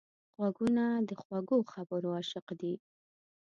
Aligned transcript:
غوږونه 0.37 0.85
د 1.07 1.09
خوږو 1.21 1.57
خبرو 1.73 2.09
عاشق 2.17 2.47
دي 2.59 2.73